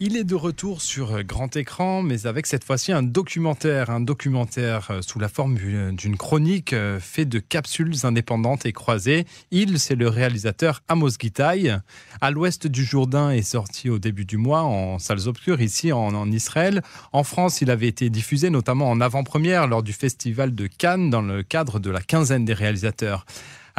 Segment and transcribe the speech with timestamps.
[0.00, 4.92] Il est de retour sur grand écran, mais avec cette fois-ci un documentaire, un documentaire
[4.92, 9.26] euh, sous la forme d'une chronique euh, fait de capsules indépendantes et croisées.
[9.50, 11.80] Il, c'est le réalisateur Amos Gitaï.
[12.20, 16.30] À l'ouest du Jourdain est sorti au début du mois en salles obscures ici en
[16.30, 16.82] Israël.
[17.12, 21.22] En France, il avait été diffusé notamment en avant-première lors du festival de Cannes dans
[21.22, 23.26] le cadre de la quinzaine des réalisateurs.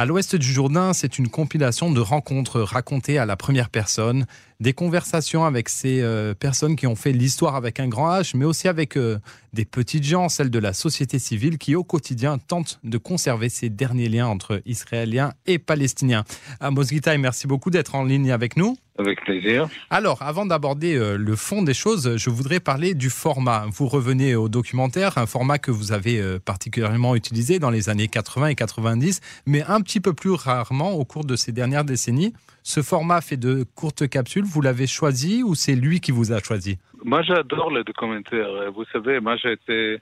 [0.00, 4.24] À l'ouest du Jourdain, c'est une compilation de rencontres racontées à la première personne,
[4.58, 8.46] des conversations avec ces euh, personnes qui ont fait l'histoire avec un grand H, mais
[8.46, 9.18] aussi avec euh,
[9.52, 13.68] des petites gens, celles de la société civile qui au quotidien tentent de conserver ces
[13.68, 16.24] derniers liens entre Israéliens et Palestiniens.
[16.60, 18.78] Amos Gitaï, merci beaucoup d'être en ligne avec nous.
[19.00, 19.68] Avec plaisir.
[19.88, 23.64] Alors, avant d'aborder euh, le fond des choses, je voudrais parler du format.
[23.72, 28.08] Vous revenez au documentaire, un format que vous avez euh, particulièrement utilisé dans les années
[28.08, 32.34] 80 et 90, mais un petit peu plus rarement au cours de ces dernières décennies.
[32.62, 36.40] Ce format fait de courtes capsules, vous l'avez choisi ou c'est lui qui vous a
[36.42, 36.78] choisi?
[37.02, 38.48] Moi, j'adore le documentaire.
[38.74, 39.98] Vous savez, moi, j'ai été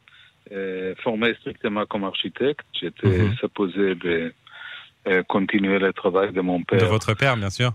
[0.51, 2.67] euh, formé strictement comme architecte.
[2.81, 3.37] J'étais Mhm.
[3.37, 4.33] supposé de
[5.29, 6.81] continuer le travail de mon père.
[6.81, 7.73] De votre père, bien sûr.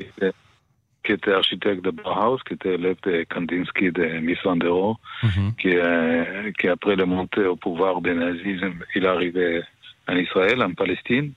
[1.03, 4.95] Qui était architecte de Bauhaus, qui était élève de Kandinsky de Miss Van der Rohe,
[5.23, 5.53] Mhm.
[5.59, 9.61] qui, euh, qui après le montée au pouvoir du nazisme, il arrivé
[10.07, 11.33] en Israël, en Palestine.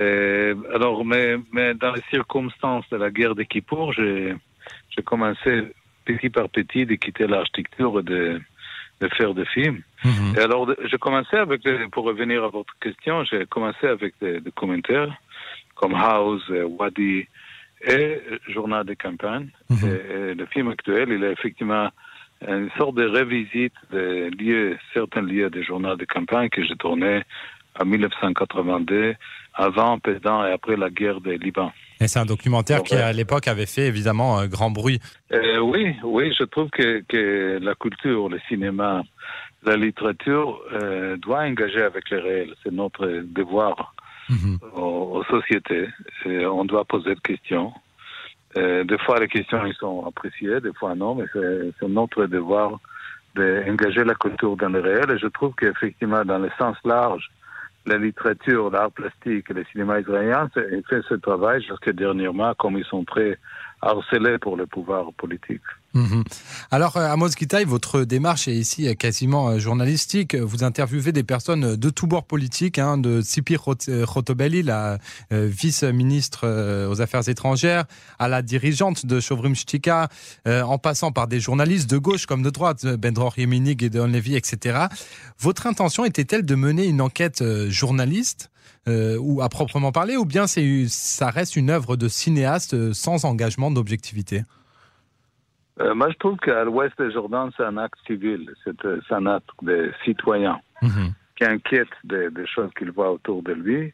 [0.00, 4.34] Euh, alors, mais, mais dans les circonstances de la guerre de Kippour, j'ai
[5.04, 5.62] commencé
[6.04, 8.40] petit par petit de quitter l'architecture et de,
[9.00, 9.82] de faire des films.
[10.04, 10.34] Mhm.
[10.36, 14.40] Et alors, j'ai commencé avec, des- pour revenir à votre question, j'ai commencé avec des,
[14.40, 15.12] des commentaires
[15.74, 17.26] comme House, euh, Wadi
[17.84, 19.48] et Journal de campagne.
[19.70, 21.90] Et, et le film actuel, il est effectivement
[22.46, 27.22] une sorte de revisite des lieux, certains lieux des journaux de campagne que j'ai tourné
[27.80, 29.14] en 1982,
[29.54, 31.72] avant, pendant et après la guerre du Liban.
[32.00, 35.00] Et c'est un documentaire qui, à l'époque, avait fait évidemment euh, grand bruit.
[35.32, 39.02] Euh, oui, oui, je trouve que, que la culture, le cinéma,
[39.64, 42.54] la littérature euh, doit engager avec le réel.
[42.62, 43.94] C'est notre devoir
[44.28, 44.58] Mhm.
[44.74, 45.88] aux, sociétés.
[46.26, 47.72] On doit poser des questions.
[48.54, 52.80] Des fois, les questions sont appréciées, des fois non, mais c'est notre devoir
[53.34, 55.10] d'engager la culture dans le réel.
[55.10, 57.30] Et je trouve qu'effectivement, dans le sens large,
[57.86, 63.04] la littérature, l'art plastique le cinéma israélien font ce travail jusqu'à dernièrement, comme ils sont
[63.04, 63.38] très
[63.80, 65.62] harcelés pour le pouvoir politique.
[65.96, 66.24] Mhm.
[66.70, 70.34] Alors, euh, Amos Gitaï, votre démarche est ici euh, quasiment euh, journalistique.
[70.34, 74.98] Vous interviewez des personnes de tous bords politiques, hein, de Sipi Rotobelli, la
[75.30, 77.84] vice-ministre aux Affaires étrangères,
[78.18, 80.08] à la dirigeante de Chovrim Shtika,
[80.46, 84.86] en passant par des journalistes de gauche comme de droite, Bendror Yeminig, Gedeon Levy, etc.
[85.38, 88.50] Votre intention était-elle de mener une enquête journaliste
[88.86, 94.42] ou à proprement parler, ou bien ça reste une œuvre de cinéaste sans engagement d'objectivité?
[95.80, 99.26] Euh, moi, je trouve qu'à l'ouest du Jordan, c'est un acte civil, c'est euh, un
[99.26, 100.60] acte de citoyen.
[100.82, 101.12] Mhm.
[101.36, 103.92] qui inquiète des, des choses qu'il voit autour de lui,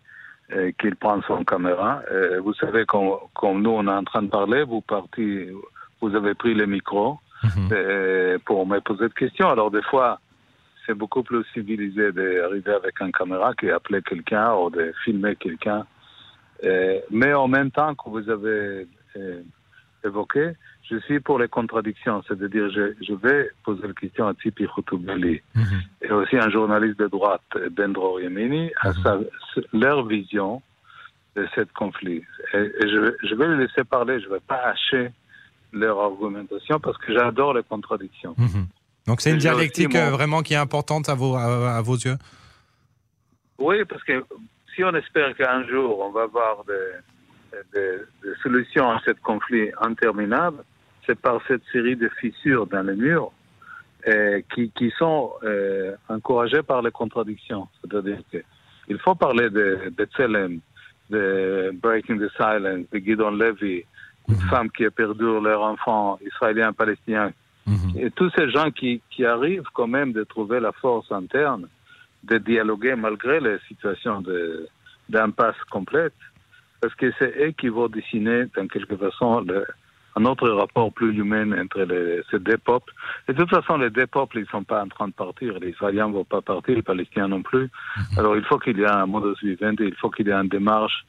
[0.57, 2.03] et qu'il prend son caméra.
[2.11, 5.49] Et vous savez, comme, nous, on est en train de parler, vous parti,
[6.01, 8.39] vous avez pris le micro Mhm.
[8.45, 9.49] pour me poser des questions.
[9.49, 10.21] Alors, des fois,
[10.87, 15.85] c'est beaucoup plus civilisé d'arriver avec une caméra qu'appeler quelqu'un ou de filmer quelqu'un.
[16.65, 19.43] Euh, Mais en même temps que vous avez euh,
[20.05, 20.53] évoqué,
[20.91, 22.23] je suis pour les contradictions.
[22.29, 25.81] C'est-à-dire, je, je vais poser la question à Tzipi Khoutoubeli Mhm.
[26.03, 29.19] et aussi un journaliste de droite, Bendro Yemini, à sa-
[29.73, 30.61] leur vision
[31.37, 32.23] de ce conflit.
[32.53, 35.11] Et, et je, je vais les laisser parler, je ne vais pas hacher
[35.73, 38.35] leur argumentation parce que j'adore les contradictions.
[38.37, 38.67] Mhm.
[39.07, 41.97] Donc c'est une dialectique mon- euh, vraiment qui est importante à vos, à, à vos
[41.97, 42.17] yeux?
[43.59, 44.25] Oui, parce que
[44.75, 49.71] si on espère qu'un jour on va avoir des, des- des solutions à ce conflit
[49.81, 50.59] interminable,
[51.07, 53.33] c'est par cette série de fissures dans les murs
[54.09, 57.69] euh, qui, qui sont euh, encouragées par les contradictions.
[57.81, 60.61] C'est-à-dire qu'il faut parler de, de Tselem,
[61.11, 63.85] de Breaking the Silence, de Guidon Levy,
[64.29, 64.41] de Mhm.
[64.51, 67.33] femmes qui ont perdu leurs enfants israéliens, palestiniens,
[67.67, 67.99] Mhm.
[67.99, 71.69] et tous ces gens qui, qui arrivent quand même de trouver la force interne
[72.25, 74.23] de dialoguer malgré les situations
[75.09, 76.15] d'impasse complète,
[76.81, 79.67] parce que c'est eux qui vont dessiner, dans quelque façon, le-
[80.17, 82.93] un autre rapport plus humain entre les, ces deux peuples.
[83.29, 85.59] Et de toute façon, les deux peuples, ils ne sont pas en train de partir.
[85.61, 87.71] Les Israéliens ne vont pas partir, les Palestiniens non plus.
[88.17, 90.49] Alors, il faut qu'il y ait un modus vivendi, il faut qu'il y ait une
[90.49, 91.05] démarche.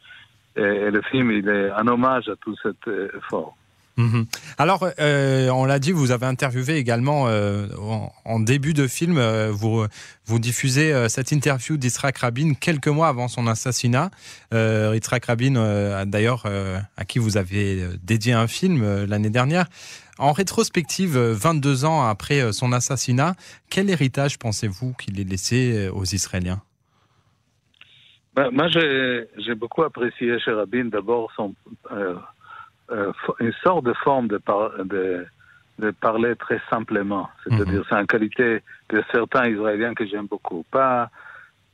[0.55, 3.55] Et, et le film, il est un hommage à tout cet euh, effort.
[3.97, 4.25] Mhm.
[4.57, 7.67] Alors, euh, on l'a dit, vous avez interviewé également euh,
[8.25, 9.85] en, début de film, euh, vous,
[10.25, 14.09] vous diffusez cette interview d'Yitzhak Rabin quelques mois avant son assassinat.
[14.53, 16.45] Euh, Rabin, d'ailleurs,
[16.97, 19.67] à qui vous avez dédié un film l'année dernière.
[20.17, 23.35] En rétrospective, 22 ans après son assassinat,
[23.69, 26.61] quel héritage pensez-vous qu'il ait laissé aux Israéliens?
[28.35, 31.53] Ben, Moi, j'ai beaucoup apprécié chez Rabin d'abord son,
[33.39, 34.41] une sorte de forme de,
[34.83, 35.25] de,
[35.79, 37.29] de parler très simplement.
[37.43, 37.83] C'est-à-dire, mhm.
[37.89, 40.65] c'est une qualité de certains Israéliens que j'aime beaucoup.
[40.71, 41.09] Pas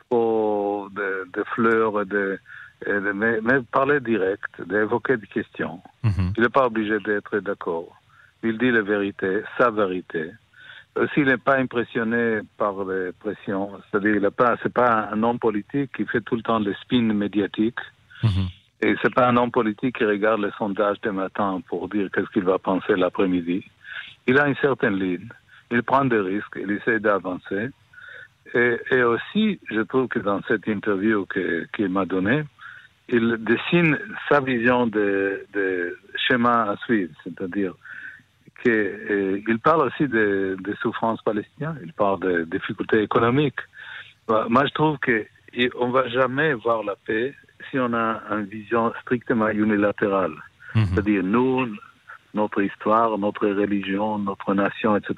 [0.09, 2.39] trop de, de fleurs, de,
[2.87, 5.81] mais, mais, parler direct, d'évoquer des questions.
[6.03, 6.33] Mhm.
[6.37, 7.95] Il n'est pas obligé d'être d'accord.
[8.43, 10.31] Il dit la vérité, sa vérité.
[10.95, 13.71] Aussi, il n'est pas impressionné par les pressions.
[13.89, 17.13] C'est-à-dire, il n'est pas, pas un homme politique qui fait tout le temps des spins
[17.13, 17.79] médiatiques.
[18.23, 18.47] Mhm.
[18.81, 22.29] Et c'est pas un homme politique qui regarde les sondages des matins pour dire qu'est-ce
[22.29, 23.63] qu'il va penser l'après-midi.
[24.27, 25.27] Il a une certaine ligne.
[25.71, 26.57] Il prend des risques.
[26.61, 27.69] Il essaie d'avancer.
[28.53, 31.27] Et, aussi, je trouve que dans cette interview
[31.73, 32.43] qu'il m'a donnée,
[33.07, 33.97] il dessine
[34.27, 37.73] sa vision de, de schéma à suivre, c'est-à-dire
[38.63, 43.59] qu'il parle aussi des de souffrances palestiniennes, il parle des difficultés économiques.
[44.27, 44.97] Moi, je trouve
[45.51, 47.33] qu'on ne va jamais voir la paix
[47.69, 50.33] si on a une vision strictement unilatérale.
[50.75, 50.85] Mhm.
[50.85, 51.67] C'est-à-dire, nous,
[52.33, 55.15] notre histoire, notre religion, notre nation, etc.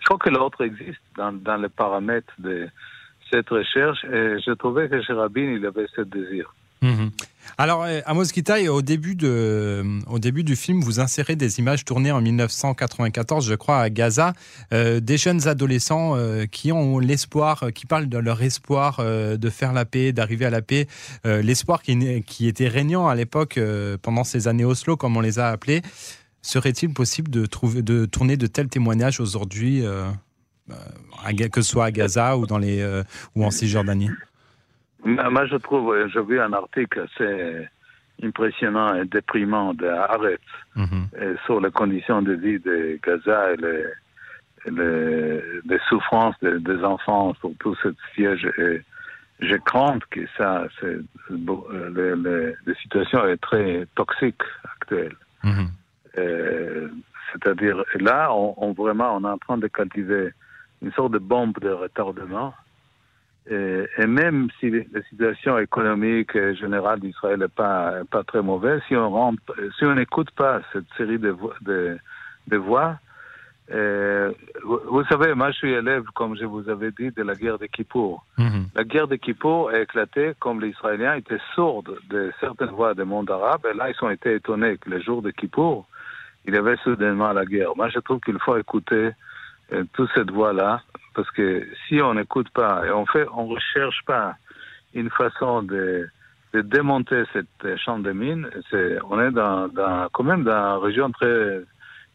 [0.00, 2.68] Je crois que l'autre existe dans, dans les paramètres de
[3.30, 6.52] cette recherche et je trouvais que chez Rabin, il avait ce désir.
[6.84, 7.10] Mhm.
[7.56, 13.46] Alors, euh, Amos Gitaï, au début, du film, vous insérez des images tournées en 1994,
[13.46, 14.32] je crois, à Gaza,
[14.72, 19.72] euh, des jeunes adolescents euh, qui ont l'espoir, qui parlent de leur espoir de faire
[19.72, 20.86] la paix, d'arriver à la paix,
[21.24, 23.58] l'espoir qui, était régnant à l'époque
[24.02, 25.82] pendant ces années Oslo, comme on les a appelés.
[26.42, 27.46] Serait-il possible de,
[28.06, 34.10] tourner de tels témoignages aujourd'hui, que ce soit à Gaza ou en Cisjordanie?
[35.04, 37.68] Moi, je trouve, j'ai vu un article assez
[38.22, 40.40] impressionnant et déprimant de Haaretz
[40.76, 41.08] mhm.
[41.44, 47.74] sur les conditions de vie de Gaza et les, les, souffrances des, enfants sur tout
[47.82, 48.46] ce siège.
[48.58, 48.82] Et
[49.40, 50.96] je crains que ça, c'est,
[51.28, 55.16] la situation est très toxique actuelle.
[55.42, 55.68] Mhm.
[57.32, 60.32] C'est-à-dire, là, on, on, vraiment, on est en train de cultiver
[60.82, 62.54] une sorte de bombe de retardement
[63.50, 68.96] et, et, même si la situation économique générale d'Israël n'est pas, pas très mauvaise, si
[68.96, 69.40] on rentre,
[69.78, 71.98] si on n'écoute pas cette série de, de,
[72.48, 72.98] de voix,
[73.70, 74.32] euh,
[74.62, 77.58] vous, vous, savez, moi je suis élève, comme je vous avais dit, de la guerre
[77.58, 78.24] de Kippour.
[78.36, 78.66] Mhm.
[78.74, 83.04] La guerre de Kippour a éclaté comme les Israéliens étaient sourds de certaines voix du
[83.04, 85.86] monde arabe, et là ils ont été étonnés que le jour de Kippour,
[86.46, 87.74] il y avait soudainement la guerre.
[87.74, 89.10] Moi je trouve qu'il faut écouter euh,
[89.92, 90.82] toute cette voix-là,
[91.14, 94.36] parce que si on n'écoute pas et on fait, on recherche pas
[94.94, 96.08] une façon de,
[96.52, 98.48] démonter cette champ de mines,
[99.10, 99.32] on est
[100.12, 101.62] quand même dans une région très,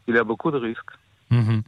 [0.07, 0.92] il y a beaucoup de risques.
[1.31, 1.62] Mhm.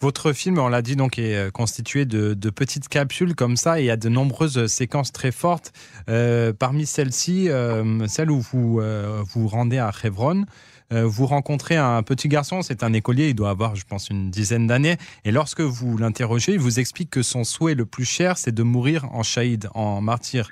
[0.00, 3.82] Votre film, on l'a dit, donc, est euh, constitué de, petites capsules comme ça et
[3.82, 5.72] il y a de nombreuses séquences très fortes.
[6.08, 10.44] Euh, parmi celles-ci, euh, celle où vous euh, vous rendez à Hebron, euh,
[10.90, 14.66] vous rencontrez un petit garçon, c'est un écolier, il doit avoir, je pense, une dizaine
[14.66, 14.96] d'années.
[15.24, 18.62] Et lorsque vous l'interrogez, il vous explique que son souhait le plus cher, c'est de
[18.62, 20.48] mourir en shahid, en martyr.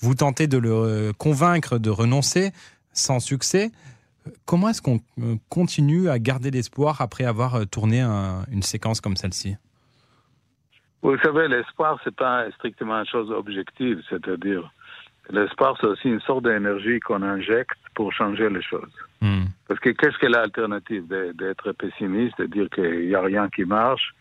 [0.00, 2.52] Vous tentez de le euh, convaincre de renoncer
[2.92, 3.70] sans succès.
[4.44, 9.56] Comment est-ce qu'on euh, continue à garder l'espoir après avoir tourné une séquence comme celle-ci?
[11.02, 14.70] Vous savez, l'espoir, c'est pas strictement une chose objective, c'est-à-dire
[15.30, 18.92] l'espoir, c'est aussi une sorte d'énergie qu'on injecte pour changer les choses.
[19.20, 19.46] Hmm.
[19.66, 24.14] Parce que qu'est-ce que l'alternative d'être pessimiste, de dire qu'il n'y a rien qui marche,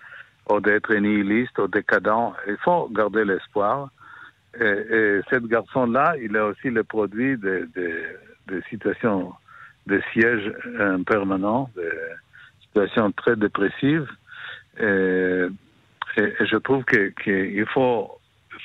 [0.49, 2.33] ou d'être nihiliste ou décadent?
[2.47, 3.89] Il faut garder l'espoir.
[4.59, 7.69] Et, et ce garçon-là, il est aussi le produit de,
[8.47, 9.33] de, situations
[9.85, 10.51] de siège
[11.05, 11.91] permanent, de
[12.61, 14.07] situations très dépressives.
[14.79, 15.45] Et,
[16.17, 18.09] je trouve qu'il faut,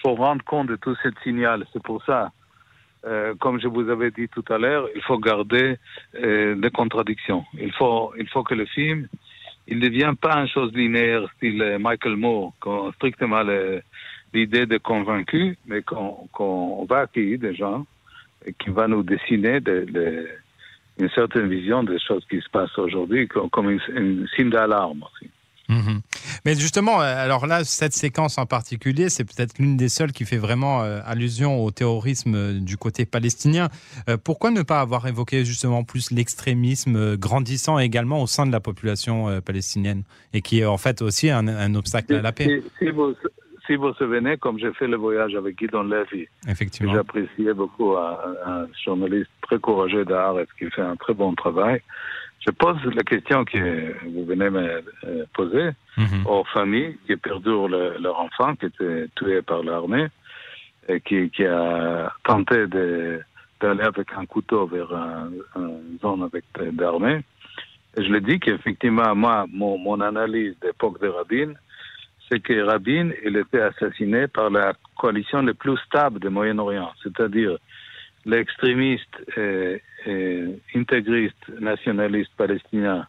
[0.03, 1.67] faut rendre compte de tout ce signal.
[1.73, 2.33] C'est pour ça
[3.05, 5.77] euh, comme je vous avais dit tout à l'heure, il faut garder
[6.15, 7.45] euh, des contradictions.
[7.59, 9.09] Il faut, il faut que le film,
[9.67, 12.53] il ne devient pas une chose linéaire, style Michael Moore,
[12.97, 13.43] strictement
[14.33, 17.87] l'idée de convaincu, mais qu'on va accueillir des gens
[18.45, 19.59] et qui va nous dessiner
[20.99, 25.31] une certaine vision des choses qui se passent aujourd'hui, comme, un signe d'alarme aussi.
[25.73, 26.01] Mhm.
[26.45, 30.25] Mais justement, euh, alors là, cette séquence en particulier, c'est peut-être l'une des seules qui
[30.25, 33.69] fait vraiment euh, allusion au terrorisme euh, du côté palestinien.
[34.25, 39.41] pourquoi ne pas avoir évoqué justement plus l'extrémisme grandissant également au sein de la population
[39.41, 40.03] palestinienne
[40.33, 42.63] et qui est en fait aussi un, obstacle à la paix?
[42.79, 43.15] Si, vous,
[43.67, 46.95] si vous souvenez, comme j'ai fait le voyage avec Guidon Levy, Effectivement.
[46.95, 51.81] j'appréciais beaucoup un, journaliste très courageux d'art qui fait un très bon travail.
[52.45, 54.83] Je pose la question que vous venez me
[55.33, 56.27] poser Mhm.
[56.27, 60.09] aux familles qui perdurent le- leur enfant, qui était tué par l'armée,
[60.89, 66.45] et qui, qui a tenté d'aller avec un couteau vers un- une zone avec
[66.75, 67.21] d'armée.
[67.97, 71.53] Et je le dis qu'effectivement, moi, mon, mon analyse d'époque de Rabin,
[72.29, 77.57] c'est que Rabin, il était assassiné par la coalition la plus stable du Moyen-Orient, c'est-à-dire
[78.25, 83.07] l'extrémiste et, et intégriste nationaliste palestinien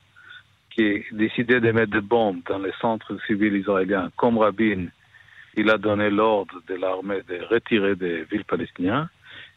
[0.70, 4.88] qui décidait de mettre des bombes dans les centres civils israéliens, comme Rabin,
[5.56, 9.08] il a donné l'ordre de l'armée de retirer des villes palestiniennes,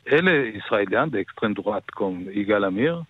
[0.07, 3.03] et les Israéliens d'extrême droite comme Yigal Amir,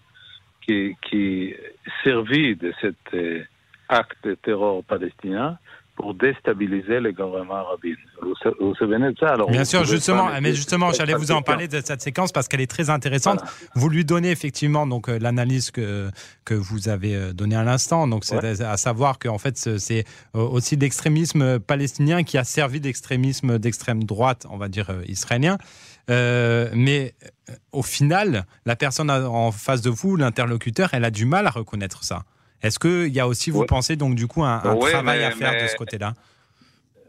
[0.62, 1.55] qui, qui
[2.03, 3.43] servit de cet euh,
[3.88, 5.59] acte de terror palestinien
[5.97, 7.95] pour déstabiliser le gouvernement Rabin.
[8.23, 9.29] Vous vous souvenez de ça?
[9.29, 12.61] Alors Bien sûr, justement, mais justement, j'allais vous en parler de cette séquence parce qu'elle
[12.61, 13.41] est très intéressante.
[13.75, 16.11] Vous lui donnez effectivement donc euh, l'analyse que
[16.45, 18.07] que vous avez euh, donnée à l'instant.
[18.07, 18.62] Donc c'est Ouais.
[18.62, 24.05] à savoir qu'en fait ce- c'est euh, aussi l'extrémisme palestinien qui a servi d'extrémisme d'extrême
[24.05, 25.57] droite, on va dire israélien.
[26.11, 27.15] Euh, mais
[27.73, 32.05] au final, la personne en face de vous, l'interlocuteur, elle a du mal à reconnaître
[32.05, 32.23] ça.
[32.67, 33.67] Est-ce qu'il y a aussi, vous Ouais.
[33.67, 36.15] pensez donc du coup un, un Ouais, travail mais- à faire de ce côté-là?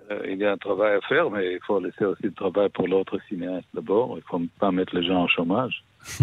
[0.10, 2.70] Euh, il y a un travail à faire, mais il faut laisser aussi le travail
[2.70, 4.12] pour l'autre cinéaste d'abord.
[4.14, 5.84] Il ne faut pas mettre les gens au chômage.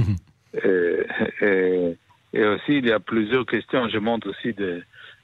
[0.55, 1.07] et,
[1.43, 1.97] et,
[2.33, 3.89] et aussi, il y a plusieurs questions.
[3.89, 4.81] Je montre aussi des,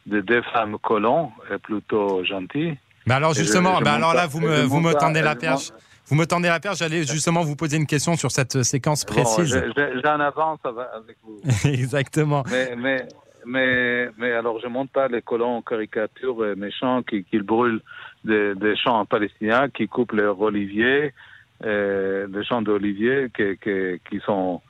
[0.07, 1.31] des deux femmes colons,
[1.63, 2.77] plutôt gentilles.
[3.07, 5.37] Mais alors Et je- justement, je bah alors là, vous me, vous me tendez la
[5.37, 5.71] perche.
[6.07, 9.63] Vous me tendez la perche, j'allais justement vous poser une question sur cette séquence précise.
[10.05, 11.41] J'en avance ava- avec vous.
[11.69, 12.43] Exactement.
[12.51, 13.07] mais, mais,
[13.47, 17.81] mais, mais alors, je ne montre pas les colons caricature euh, méchants qui, qui brûlent
[18.25, 21.13] des, des champs palestiniens, qui coupent leurs oliviers,
[21.65, 24.61] euh, des champs d'oliviers qui, qui, qui sont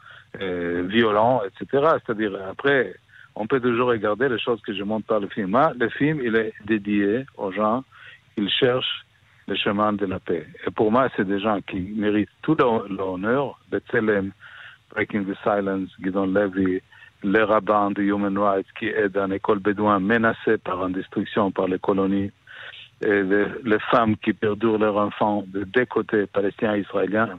[0.40, 1.66] euh, violents, etc.
[2.04, 2.94] C'est-à-dire, après,
[3.34, 5.50] on peut toujours regarder les choses que je montre par le film.
[5.50, 7.84] Moi, le film, il est dédié aux gens
[8.36, 9.04] qui cherchent
[9.48, 10.46] le chemin de la paix.
[10.66, 13.58] Et pour moi, c'est des gens qui méritent tout l'hon- l'honneur.
[13.70, 14.30] B'Tselem,
[14.94, 16.80] Breaking the Silence, Guidon Levy,
[17.22, 21.68] les rabbins de Human Rights qui aident une école bédouin menacée par une destruction par
[21.68, 22.30] les colonies,
[23.02, 27.30] et les, femmes qui perdurent leurs enfants de deux côtés, palestiniens et israéliens.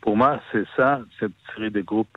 [0.00, 2.16] Pour moi, c'est ça, cette série de groupes.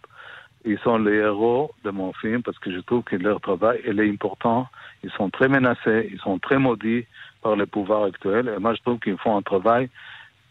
[0.65, 3.99] Ils sont les héros de mon film parce que je trouve que leur travail il
[3.99, 4.67] est important.
[5.03, 7.05] Ils sont très menacés, ils sont très maudits
[7.41, 8.51] par le pouvoir actuel.
[8.55, 9.89] Et moi, je trouve qu'ils font un travail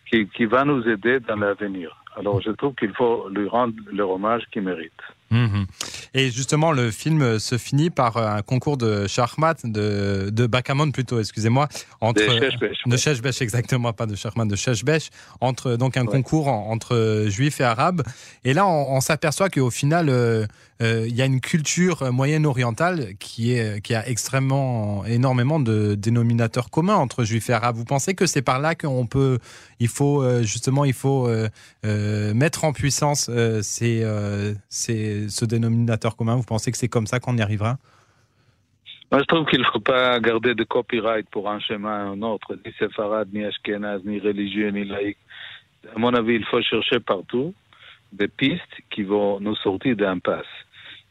[0.07, 1.97] qui, qui va nous aider dans l'avenir.
[2.17, 5.01] Alors, je trouve qu'il faut lui rendre le hommage qu'il mérite.
[5.31, 5.67] Mhm.
[6.15, 11.21] Et justement, le film se finit par un concours de Shachmat, de, de backgammon plutôt,
[11.21, 11.69] excusez-moi,
[12.01, 12.21] entre
[12.87, 12.97] De.
[12.97, 15.11] Sheshbesh, exactement, pas de Shachmat, de Sheshbesh,
[15.41, 16.13] entre donc un Ouais.
[16.13, 18.03] concours en- entre juifs et arabes.
[18.45, 20.47] Et là, on, on s'aperçoit qu'au final, euh,
[20.83, 26.71] euh, il y a une culture moyenne-orientale qui est qui a extrêmement énormément de dénominateurs
[26.71, 27.77] communs entre juifs et arabes.
[27.77, 29.39] Vous pensez que c'est par là qu'on peut,
[29.79, 33.31] il faut euh, justement, il faut euh, mettre en puissance
[33.63, 34.05] ces,
[34.71, 37.79] ces- ce dénominateur commun Vous pensez que c'est comme ça qu'on y arrivera?
[39.13, 42.57] Je trouve qu'il ne faut pas garder de copyright pour un chemin ou un autre,
[42.65, 45.19] ni séfarade, ni ashkénaze, ni religieux, ni laïque.
[45.95, 47.53] À mon avis, il faut chercher partout
[48.13, 50.47] des pistes qui vont nous sortir d'impasse.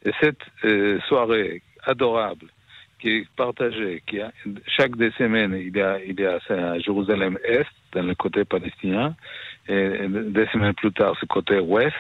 [0.06, 2.48] Et cette euh, soirée adorable
[3.00, 4.32] qui est partagée, qui a,
[4.66, 9.16] chaque deux semaines, il y a, il y a à Jérusalem-Est, dans le côté palestinien,
[9.68, 11.96] et deux semaines plus tard, ce côté ouest,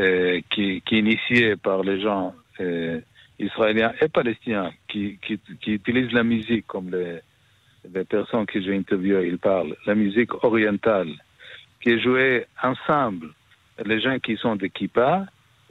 [0.00, 3.00] euh, qui, est initié par les gens euh,
[3.38, 5.18] israéliens et palestiniens qui,
[5.66, 7.20] utilisent la musique comme les,
[7.92, 11.12] les personnes que j'ai interviewées, ils parlent, la musique orientale,
[11.80, 13.28] qui est jouée ensemble,
[13.84, 15.26] les gens qui sont de Kippa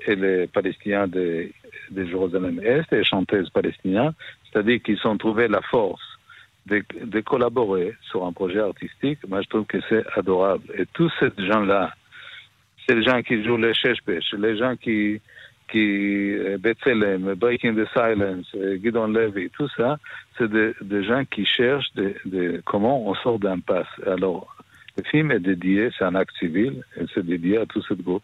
[0.06, 1.50] et les Palestiniens de,
[1.92, 4.14] de Jérusalem-Est et les chanteuses palestiniens,
[4.52, 6.02] c'est-à-dire qu'ils ont trouvé la force
[6.66, 9.20] de, de collaborer sur un projet artistique.
[9.28, 10.64] Moi, je trouve que c'est adorable.
[10.78, 11.94] Et tous ces gens-là,
[12.86, 15.22] c'est les gens qui jouent les Sheshbesh, les gens qui,
[15.72, 19.98] qui euh, B'Tselem, Breaking the Silence, euh, Guidon Levy, tout ça,
[20.38, 23.88] c'est des, gens qui cherchent de comment on sort d'impasse.
[24.06, 24.56] Alors,
[24.98, 28.24] le film est dédié, c'est un acte civil, et c'est dédié à tout ce groupe.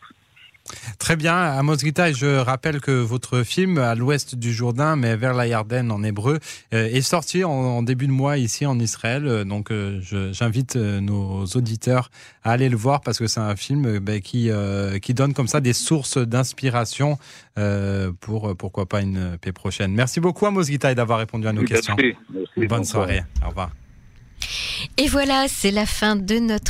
[0.98, 5.34] Très bien, Amos Gita, je rappelle que votre film, à l'ouest du Jourdain, mais vers
[5.34, 6.40] la Yarden en hébreu,
[6.74, 9.26] euh, est sorti en, en début de mois ici en Israël.
[9.26, 10.00] Euh, Donc euh,
[10.32, 12.12] j'invite nos auditeurs
[12.44, 15.48] à aller le voir parce que c'est un film ben, qui, euh, qui donne comme
[15.48, 17.18] ça des sources d'inspiration
[17.58, 19.92] euh, pour, pourquoi pas, une paix prochaine.
[19.94, 21.96] Merci beaucoup, Amos Gita, d'avoir répondu à nos questions.
[21.98, 22.18] Merci.
[22.34, 22.68] Merci.
[22.68, 23.06] Bonne Bonsoir.
[23.06, 23.24] soirée.
[23.44, 23.72] Au revoir.
[24.98, 26.64] Et voilà, c'est la fin de notre